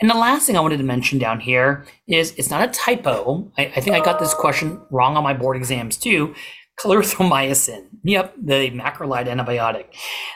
And 0.00 0.10
the 0.10 0.14
last 0.14 0.46
thing 0.46 0.56
I 0.56 0.60
wanted 0.60 0.78
to 0.78 0.84
mention 0.84 1.18
down 1.18 1.40
here 1.40 1.84
is 2.06 2.34
it's 2.36 2.50
not 2.50 2.68
a 2.68 2.72
typo. 2.72 3.50
I, 3.58 3.66
I 3.76 3.80
think 3.80 3.94
I 3.96 4.00
got 4.00 4.18
this 4.18 4.34
question 4.34 4.80
wrong 4.90 5.16
on 5.16 5.24
my 5.24 5.34
board 5.34 5.56
exams 5.56 5.96
too. 5.96 6.34
Clarithromycin. 6.80 7.88
Yep, 8.04 8.36
the 8.42 8.70
macrolide 8.70 9.28
antibiotic. 9.28 9.84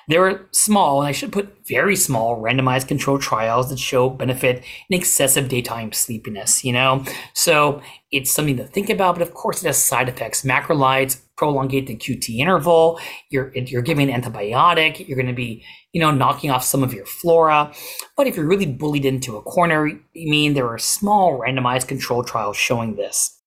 They're 0.09 0.47
small, 0.51 1.01
and 1.01 1.09
I 1.09 1.13
should 1.13 1.33
put 1.33 1.67
very 1.67 1.97
small 1.97 2.43
randomized 2.43 2.87
controlled 2.87 3.23
trials 3.23 3.71
that 3.71 3.79
show 3.79 4.11
benefit 4.11 4.63
in 4.91 4.99
excessive 4.99 5.49
daytime 5.49 5.93
sleepiness, 5.93 6.63
you 6.63 6.75
know? 6.75 7.03
So 7.33 7.81
it's 8.13 8.31
something 8.31 8.59
to 8.59 8.67
think 8.67 8.91
about, 8.91 9.15
but 9.15 9.23
of 9.23 9.33
course 9.33 9.63
it 9.63 9.67
has 9.67 9.83
side 9.83 10.11
effects. 10.11 10.43
Macrolides 10.43 11.23
prolongate 11.37 11.87
the 11.87 11.97
QT 11.97 12.39
interval. 12.39 13.01
You're, 13.31 13.53
you're 13.55 13.83
giving 13.83 14.11
an 14.11 14.23
antibiotic. 14.23 15.07
You're 15.07 15.17
going 15.17 15.27
to 15.27 15.33
be, 15.33 15.65
you 15.93 16.01
know, 16.01 16.11
knocking 16.11 16.51
off 16.51 16.65
some 16.65 16.83
of 16.83 16.95
your 16.95 17.07
flora. 17.07 17.73
But 18.17 18.27
if 18.27 18.37
you're 18.37 18.47
really 18.47 18.67
bullied 18.67 19.05
into 19.05 19.37
a 19.37 19.43
corner, 19.43 19.89
I 19.89 20.01
mean, 20.15 20.55
there 20.55 20.69
are 20.69 20.79
small 20.79 21.39
randomized 21.39 21.89
control 21.89 22.23
trials 22.23 22.57
showing 22.57 22.97
this. 22.97 23.41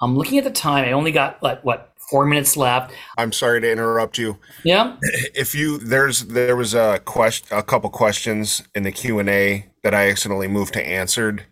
I'm 0.00 0.16
looking 0.16 0.38
at 0.38 0.44
the 0.44 0.50
time. 0.50 0.84
I 0.84 0.92
only 0.92 1.12
got 1.12 1.42
like 1.42 1.64
what 1.64 1.92
four 2.10 2.26
minutes 2.26 2.56
left. 2.56 2.92
I'm 3.16 3.32
sorry 3.32 3.60
to 3.60 3.70
interrupt 3.70 4.18
you. 4.18 4.38
Yeah. 4.62 4.96
If 5.34 5.54
you 5.54 5.78
there's 5.78 6.26
there 6.26 6.56
was 6.56 6.74
a 6.74 7.00
question, 7.04 7.46
a 7.56 7.62
couple 7.62 7.90
questions 7.90 8.62
in 8.74 8.82
the 8.82 8.92
Q 8.92 9.18
and 9.18 9.28
A 9.28 9.66
that 9.82 9.94
I 9.94 10.10
accidentally 10.10 10.48
moved 10.48 10.74
to 10.74 10.86
answered. 10.86 11.46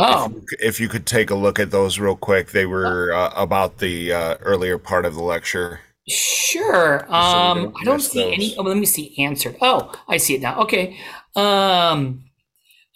Oh. 0.00 0.26
If 0.26 0.32
you, 0.32 0.42
if 0.60 0.80
you 0.80 0.88
could 0.88 1.06
take 1.06 1.30
a 1.30 1.34
look 1.34 1.58
at 1.58 1.70
those 1.70 1.98
real 1.98 2.16
quick, 2.16 2.50
they 2.50 2.66
were 2.66 3.12
uh, 3.12 3.32
about 3.36 3.78
the 3.78 4.12
uh, 4.12 4.36
earlier 4.40 4.78
part 4.78 5.04
of 5.04 5.14
the 5.14 5.22
lecture. 5.22 5.80
Sure. 6.08 7.04
Um, 7.12 7.62
don't 7.64 7.76
I 7.80 7.84
don't 7.84 8.00
see 8.00 8.22
those. 8.22 8.32
any. 8.32 8.56
Oh, 8.56 8.62
let 8.62 8.76
me 8.76 8.86
see. 8.86 9.14
Answered. 9.18 9.56
Oh, 9.60 9.92
I 10.08 10.16
see 10.16 10.34
it 10.34 10.40
now. 10.40 10.60
Okay. 10.62 10.98
Um, 11.36 12.24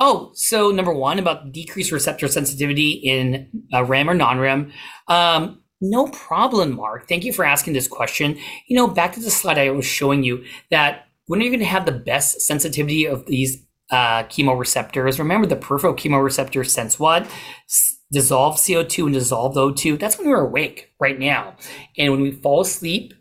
Oh, 0.00 0.32
so 0.34 0.70
number 0.70 0.92
one 0.92 1.18
about 1.18 1.52
decreased 1.52 1.92
receptor 1.92 2.26
sensitivity 2.26 2.90
in 2.90 3.48
uh, 3.72 3.84
REM 3.84 4.10
or 4.10 4.14
non-REM. 4.14 4.72
Um, 5.08 5.62
no 5.80 6.08
problem, 6.08 6.74
Mark. 6.76 7.08
Thank 7.08 7.24
you 7.24 7.32
for 7.32 7.44
asking 7.44 7.74
this 7.74 7.86
question. 7.86 8.36
You 8.66 8.76
know, 8.76 8.88
back 8.88 9.12
to 9.14 9.20
the 9.20 9.30
slide 9.30 9.58
I 9.58 9.70
was 9.70 9.86
showing 9.86 10.24
you 10.24 10.44
that 10.70 11.06
when 11.26 11.40
are 11.40 11.44
you 11.44 11.50
going 11.50 11.60
to 11.60 11.66
have 11.66 11.86
the 11.86 11.92
best 11.92 12.40
sensitivity 12.40 13.04
of 13.06 13.26
these 13.26 13.63
uh, 13.90 14.24
chemoreceptors? 14.24 15.18
Remember, 15.18 15.46
the 15.46 15.56
peripheral 15.56 15.94
chemoreceptors 15.94 16.70
sense 16.70 16.98
what? 16.98 17.24
S- 17.68 17.96
dissolve 18.12 18.56
CO2 18.56 19.06
and 19.06 19.14
dissolve 19.14 19.56
O2. 19.56 19.98
That's 19.98 20.18
when 20.18 20.28
we're 20.28 20.46
awake 20.46 20.92
right 21.00 21.18
now. 21.18 21.56
And 21.98 22.12
when 22.12 22.20
we 22.20 22.30
fall 22.30 22.60
asleep, 22.60 23.12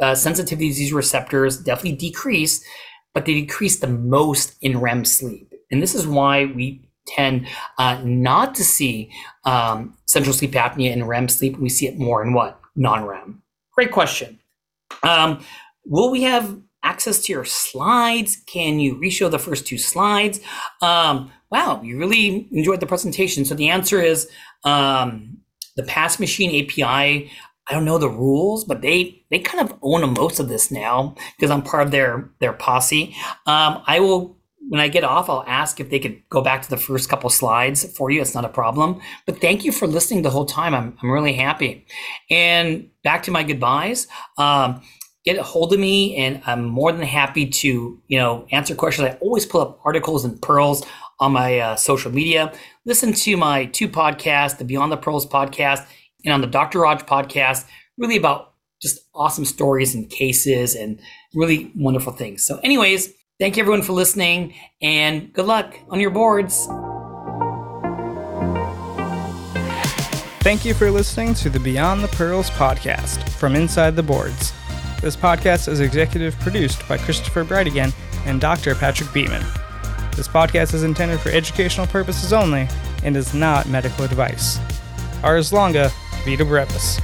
uh, 0.00 0.14
sensitivity 0.14 0.70
to 0.70 0.78
these 0.78 0.92
receptors 0.92 1.58
definitely 1.58 1.96
decrease, 1.96 2.64
but 3.12 3.26
they 3.26 3.34
decrease 3.34 3.80
the 3.80 3.86
most 3.86 4.54
in 4.62 4.80
REM 4.80 5.04
sleep. 5.04 5.52
And 5.70 5.82
this 5.82 5.94
is 5.94 6.06
why 6.06 6.46
we 6.46 6.88
tend 7.06 7.46
uh, 7.78 8.00
not 8.04 8.54
to 8.54 8.64
see 8.64 9.10
um, 9.44 9.94
central 10.06 10.32
sleep 10.32 10.52
apnea 10.52 10.92
in 10.92 11.04
REM 11.04 11.28
sleep. 11.28 11.58
We 11.58 11.68
see 11.68 11.86
it 11.86 11.98
more 11.98 12.22
in 12.24 12.32
what? 12.32 12.60
Non 12.76 13.04
REM. 13.04 13.42
Great 13.74 13.92
question. 13.92 14.38
Um, 15.02 15.44
will 15.84 16.10
we 16.10 16.22
have 16.22 16.58
access 16.82 17.20
to 17.20 17.32
your 17.32 17.44
slides? 17.44 18.36
Can 18.46 18.80
you 18.80 18.96
reshow 18.96 19.30
the 19.30 19.38
first 19.38 19.66
two 19.66 19.78
slides? 19.78 20.40
Um, 20.82 21.30
wow, 21.50 21.80
you 21.82 21.98
really 21.98 22.48
enjoyed 22.52 22.80
the 22.80 22.86
presentation. 22.86 23.44
So 23.44 23.54
the 23.54 23.68
answer 23.68 24.00
is 24.00 24.28
um, 24.64 25.38
the 25.76 25.82
Pass 25.82 26.18
Machine 26.18 26.64
API. 26.64 27.30
I 27.68 27.74
don't 27.74 27.84
know 27.84 27.98
the 27.98 28.08
rules, 28.08 28.64
but 28.64 28.82
they 28.82 29.22
they 29.30 29.38
kind 29.38 29.68
of 29.68 29.78
own 29.82 30.14
most 30.14 30.40
of 30.40 30.48
this 30.48 30.70
now 30.70 31.14
because 31.36 31.50
I'm 31.50 31.62
part 31.62 31.84
of 31.84 31.92
their 31.92 32.30
their 32.40 32.52
posse. 32.52 33.14
Um, 33.46 33.82
I 33.86 34.00
will 34.00 34.36
when 34.68 34.80
I 34.80 34.88
get 34.88 35.04
off, 35.04 35.28
I'll 35.28 35.44
ask 35.46 35.80
if 35.80 35.90
they 35.90 35.98
could 35.98 36.22
go 36.28 36.42
back 36.42 36.62
to 36.62 36.70
the 36.70 36.76
first 36.76 37.08
couple 37.08 37.28
slides 37.30 37.84
for 37.96 38.10
you. 38.10 38.20
It's 38.20 38.34
not 38.34 38.44
a 38.44 38.48
problem. 38.48 39.00
But 39.26 39.40
thank 39.40 39.64
you 39.64 39.72
for 39.72 39.86
listening 39.88 40.22
the 40.22 40.30
whole 40.30 40.46
time. 40.46 40.74
I'm 40.74 40.96
I'm 41.02 41.10
really 41.10 41.32
happy. 41.32 41.86
And 42.30 42.90
back 43.02 43.22
to 43.24 43.30
my 43.30 43.42
goodbyes. 43.42 44.06
Um, 44.38 44.82
get 45.24 45.38
a 45.38 45.42
hold 45.42 45.72
of 45.72 45.80
me 45.80 46.16
and 46.16 46.42
I'm 46.46 46.64
more 46.64 46.92
than 46.92 47.02
happy 47.02 47.46
to, 47.46 48.00
you 48.08 48.18
know, 48.18 48.46
answer 48.52 48.74
questions. 48.74 49.08
I 49.08 49.18
always 49.20 49.44
pull 49.44 49.60
up 49.60 49.80
articles 49.84 50.24
and 50.24 50.40
pearls 50.40 50.84
on 51.18 51.32
my 51.32 51.58
uh, 51.58 51.76
social 51.76 52.10
media. 52.10 52.52
Listen 52.86 53.12
to 53.12 53.36
my 53.36 53.66
two 53.66 53.88
podcasts, 53.88 54.56
the 54.56 54.64
Beyond 54.64 54.90
the 54.90 54.96
Pearls 54.96 55.26
podcast 55.26 55.86
and 56.24 56.32
on 56.32 56.40
the 56.40 56.46
Dr. 56.46 56.80
Raj 56.80 57.04
podcast, 57.04 57.66
really 57.98 58.16
about 58.16 58.54
just 58.80 59.00
awesome 59.14 59.44
stories 59.44 59.94
and 59.94 60.08
cases 60.08 60.74
and 60.74 60.98
really 61.34 61.70
wonderful 61.76 62.12
things. 62.12 62.42
So 62.42 62.58
anyways, 62.64 63.12
thank 63.38 63.56
you 63.56 63.62
everyone 63.62 63.82
for 63.82 63.92
listening 63.92 64.54
and 64.80 65.32
good 65.34 65.44
luck 65.44 65.76
on 65.90 66.00
your 66.00 66.10
boards. 66.10 66.66
Thank 70.42 70.64
you 70.64 70.72
for 70.72 70.90
listening 70.90 71.34
to 71.34 71.50
the 71.50 71.60
Beyond 71.60 72.02
the 72.02 72.08
Pearls 72.08 72.48
podcast 72.48 73.28
from 73.28 73.54
Inside 73.54 73.94
the 73.94 74.02
Boards. 74.02 74.54
This 75.00 75.16
podcast 75.16 75.66
is 75.66 75.80
executive 75.80 76.38
produced 76.40 76.86
by 76.86 76.98
Christopher 76.98 77.42
Breitigan 77.42 77.94
and 78.26 78.38
Dr. 78.38 78.74
Patrick 78.74 79.10
Beeman. 79.14 79.42
This 80.14 80.28
podcast 80.28 80.74
is 80.74 80.82
intended 80.82 81.20
for 81.20 81.30
educational 81.30 81.86
purposes 81.86 82.34
only 82.34 82.68
and 83.02 83.16
is 83.16 83.32
not 83.32 83.66
medical 83.66 84.04
advice. 84.04 84.58
Ars 85.22 85.54
longa, 85.54 85.90
vita 86.26 86.44
brevis. 86.44 87.00